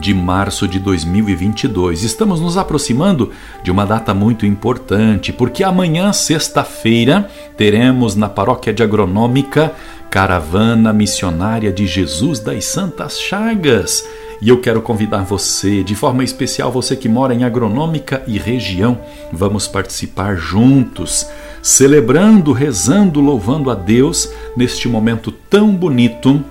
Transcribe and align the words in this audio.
de 0.00 0.14
março 0.14 0.68
de 0.68 0.78
2022. 0.78 2.02
Estamos 2.02 2.40
nos 2.40 2.56
aproximando 2.56 3.30
de 3.62 3.70
uma 3.70 3.84
data 3.84 4.12
muito 4.14 4.46
importante, 4.46 5.32
porque 5.32 5.64
amanhã, 5.64 6.12
sexta-feira, 6.12 7.28
teremos 7.56 8.14
na 8.14 8.28
Paróquia 8.28 8.72
de 8.72 8.82
Agronômica 8.82 9.72
Caravana 10.10 10.92
Missionária 10.92 11.72
de 11.72 11.86
Jesus 11.86 12.40
das 12.40 12.64
Santas 12.64 13.18
Chagas. 13.20 14.06
E 14.40 14.50
eu 14.50 14.60
quero 14.60 14.82
convidar 14.82 15.24
você, 15.24 15.82
de 15.82 15.94
forma 15.94 16.22
especial 16.22 16.70
você 16.70 16.94
que 16.94 17.08
mora 17.08 17.34
em 17.34 17.44
Agronômica 17.44 18.22
e 18.26 18.38
região, 18.38 18.98
vamos 19.32 19.66
participar 19.66 20.36
juntos, 20.36 21.26
celebrando, 21.62 22.52
rezando, 22.52 23.20
louvando 23.20 23.70
a 23.70 23.74
Deus 23.74 24.30
neste 24.56 24.88
momento 24.88 25.32
tão 25.32 25.74
bonito 25.74 26.44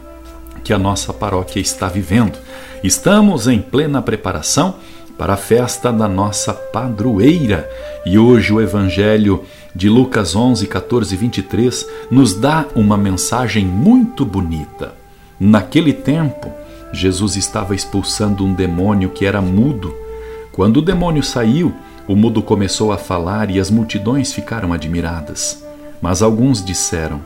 que 0.63 0.73
a 0.73 0.79
nossa 0.79 1.13
paróquia 1.13 1.59
está 1.59 1.87
vivendo. 1.87 2.39
Estamos 2.85 3.47
em 3.47 3.59
plena 3.59 3.99
preparação 3.99 4.75
para 5.17 5.33
a 5.33 5.37
festa 5.37 5.91
da 5.91 6.07
nossa 6.07 6.53
padroeira 6.53 7.67
e 8.05 8.15
hoje 8.19 8.53
o 8.53 8.61
Evangelho 8.61 9.43
de 9.73 9.89
Lucas 9.89 10.35
11, 10.35 10.67
14 10.67 11.15
e 11.15 11.17
23 11.17 11.89
nos 12.11 12.35
dá 12.35 12.63
uma 12.75 12.95
mensagem 12.95 13.65
muito 13.65 14.23
bonita. 14.23 14.93
Naquele 15.39 15.93
tempo, 15.93 16.53
Jesus 16.93 17.35
estava 17.35 17.73
expulsando 17.73 18.45
um 18.45 18.53
demônio 18.53 19.09
que 19.09 19.25
era 19.25 19.41
mudo. 19.41 19.91
Quando 20.51 20.77
o 20.77 20.81
demônio 20.83 21.23
saiu, 21.23 21.73
o 22.07 22.15
mudo 22.15 22.39
começou 22.39 22.91
a 22.91 22.99
falar 22.99 23.49
e 23.49 23.59
as 23.59 23.71
multidões 23.71 24.31
ficaram 24.31 24.71
admiradas. 24.71 25.65
Mas 25.99 26.21
alguns 26.21 26.63
disseram: 26.63 27.19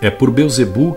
É 0.00 0.10
por 0.10 0.30
Beuzebu, 0.30 0.96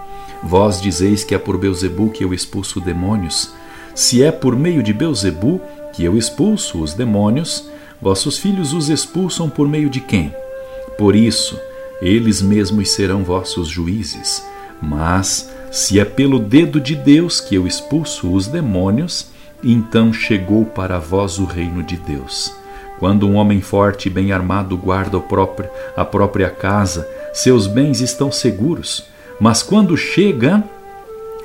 Vós 0.43 0.81
dizeis 0.81 1.23
que 1.23 1.35
é 1.35 1.37
por 1.37 1.57
Beuzebu 1.57 2.09
que 2.09 2.23
eu 2.23 2.33
expulso 2.33 2.79
demônios. 2.79 3.53
Se 3.93 4.23
é 4.23 4.31
por 4.31 4.55
meio 4.55 4.81
de 4.81 4.93
Beuzebu 4.93 5.61
que 5.93 6.03
eu 6.03 6.17
expulso 6.17 6.81
os 6.81 6.93
demônios, 6.93 7.69
vossos 8.01 8.37
filhos 8.37 8.73
os 8.73 8.89
expulsam 8.89 9.49
por 9.49 9.67
meio 9.67 9.89
de 9.89 9.99
quem? 9.99 10.33
Por 10.97 11.15
isso, 11.15 11.59
eles 12.01 12.41
mesmos 12.41 12.91
serão 12.91 13.23
vossos 13.23 13.67
juízes. 13.67 14.43
Mas, 14.81 15.49
se 15.71 15.99
é 15.99 16.05
pelo 16.05 16.39
dedo 16.39 16.79
de 16.79 16.95
Deus 16.95 17.39
que 17.39 17.55
eu 17.55 17.67
expulso 17.67 18.33
os 18.33 18.47
demônios, 18.47 19.27
então 19.63 20.11
chegou 20.11 20.65
para 20.65 20.97
vós 20.97 21.37
o 21.37 21.45
reino 21.45 21.83
de 21.83 21.95
Deus. 21.97 22.51
Quando 22.99 23.27
um 23.27 23.35
homem 23.35 23.61
forte 23.61 24.07
e 24.07 24.11
bem 24.11 24.31
armado 24.31 24.77
guarda 24.77 25.19
próprio, 25.19 25.69
a 25.95 26.05
própria 26.05 26.49
casa, 26.49 27.07
seus 27.33 27.67
bens 27.67 28.01
estão 28.01 28.31
seguros. 28.31 29.05
Mas 29.41 29.63
quando 29.63 29.97
chega 29.97 30.63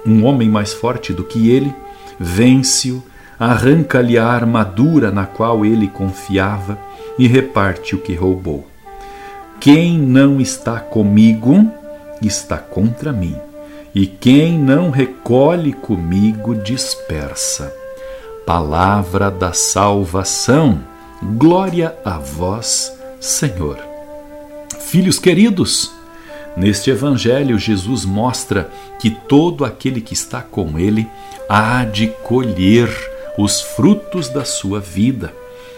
um 0.04 0.22
homem 0.26 0.50
mais 0.50 0.74
forte 0.74 1.14
do 1.14 1.24
que 1.24 1.48
ele, 1.48 1.74
vence-o, 2.20 3.02
arranca-lhe 3.40 4.18
a 4.18 4.26
armadura 4.26 5.10
na 5.10 5.24
qual 5.24 5.64
ele 5.64 5.88
confiava 5.88 6.78
e 7.18 7.26
reparte 7.26 7.94
o 7.94 7.98
que 7.98 8.14
roubou. 8.14 8.68
Quem 9.58 9.98
não 9.98 10.38
está 10.38 10.78
comigo 10.78 11.66
está 12.20 12.58
contra 12.58 13.14
mim, 13.14 13.34
e 13.94 14.06
quem 14.06 14.58
não 14.58 14.90
recolhe 14.90 15.72
comigo 15.72 16.54
dispersa. 16.54 17.74
Palavra 18.44 19.30
da 19.30 19.54
salvação. 19.54 20.80
Glória 21.38 21.96
a 22.04 22.18
vós, 22.18 22.92
Senhor. 23.18 23.78
Filhos 24.80 25.18
queridos, 25.18 25.95
Neste 26.56 26.90
Evangelho, 26.90 27.58
Jesus 27.58 28.06
mostra 28.06 28.70
que 28.98 29.10
todo 29.10 29.64
aquele 29.64 30.00
que 30.00 30.14
está 30.14 30.40
com 30.40 30.78
Ele 30.78 31.06
há 31.48 31.84
de 31.84 32.06
colher 32.22 32.88
os 33.36 33.60
frutos 33.60 34.28
da 34.30 34.44
sua 34.44 34.80
vida. 34.80 35.34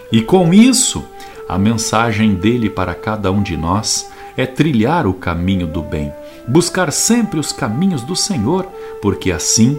E 0.09 0.21
com 0.21 0.53
isso, 0.53 1.03
a 1.49 1.57
mensagem 1.57 2.33
dele 2.33 2.69
para 2.69 2.95
cada 2.95 3.29
um 3.29 3.43
de 3.43 3.57
nós 3.57 4.09
é 4.37 4.45
trilhar 4.45 5.05
o 5.05 5.13
caminho 5.13 5.67
do 5.67 5.81
bem, 5.81 6.13
buscar 6.47 6.93
sempre 6.93 7.39
os 7.39 7.51
caminhos 7.51 8.01
do 8.01 8.15
Senhor, 8.15 8.63
porque 9.01 9.31
assim 9.31 9.77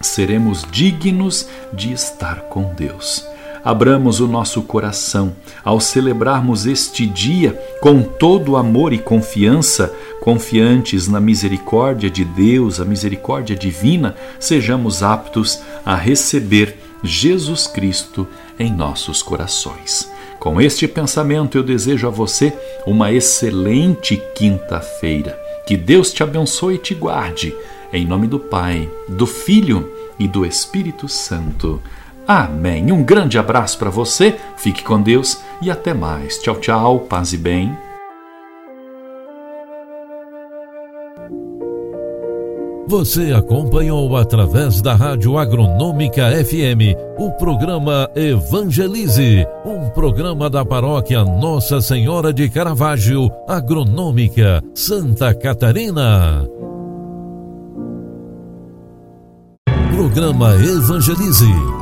seremos 0.00 0.64
dignos 0.70 1.48
de 1.72 1.92
estar 1.92 2.42
com 2.42 2.72
Deus 2.74 3.31
abramos 3.64 4.20
o 4.20 4.26
nosso 4.26 4.62
coração 4.62 5.34
ao 5.64 5.80
celebrarmos 5.80 6.66
este 6.66 7.06
dia 7.06 7.52
com 7.80 8.02
todo 8.02 8.56
amor 8.56 8.92
e 8.92 8.98
confiança, 8.98 9.94
confiantes 10.20 11.08
na 11.08 11.20
misericórdia 11.20 12.10
de 12.10 12.24
Deus, 12.24 12.80
a 12.80 12.84
misericórdia 12.84 13.56
divina, 13.56 14.14
sejamos 14.38 15.02
aptos 15.02 15.60
a 15.84 15.94
receber 15.94 16.76
Jesus 17.02 17.66
Cristo 17.66 18.26
em 18.58 18.72
nossos 18.72 19.22
corações. 19.22 20.10
Com 20.38 20.60
este 20.60 20.88
pensamento, 20.88 21.56
eu 21.56 21.62
desejo 21.62 22.06
a 22.06 22.10
você 22.10 22.52
uma 22.84 23.12
excelente 23.12 24.20
quinta-feira. 24.34 25.38
Que 25.66 25.76
Deus 25.76 26.12
te 26.12 26.22
abençoe 26.22 26.74
e 26.74 26.78
te 26.78 26.94
guarde. 26.94 27.54
Em 27.92 28.04
nome 28.04 28.26
do 28.26 28.40
Pai, 28.40 28.90
do 29.08 29.26
Filho 29.26 29.92
e 30.18 30.26
do 30.26 30.44
Espírito 30.44 31.08
Santo. 31.08 31.80
Amém. 32.26 32.92
Um 32.92 33.02
grande 33.02 33.38
abraço 33.38 33.78
para 33.78 33.90
você, 33.90 34.36
fique 34.56 34.82
com 34.82 35.00
Deus 35.00 35.40
e 35.60 35.70
até 35.70 35.92
mais. 35.92 36.38
Tchau, 36.38 36.56
tchau, 36.56 37.00
paz 37.00 37.32
e 37.32 37.36
bem. 37.36 37.76
Você 42.86 43.32
acompanhou 43.32 44.14
através 44.18 44.82
da 44.82 44.94
Rádio 44.94 45.38
Agronômica 45.38 46.30
FM 46.44 46.94
o 47.18 47.30
programa 47.32 48.06
Evangelize, 48.14 49.46
um 49.64 49.88
programa 49.88 50.50
da 50.50 50.62
paróquia 50.62 51.24
Nossa 51.24 51.80
Senhora 51.80 52.34
de 52.34 52.50
Caravaggio, 52.50 53.30
Agronômica, 53.48 54.62
Santa 54.74 55.34
Catarina. 55.34 56.46
Programa 59.96 60.54
Evangelize 60.56 61.81